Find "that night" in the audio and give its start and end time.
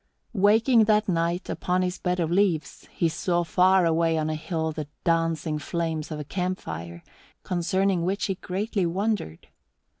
0.85-1.47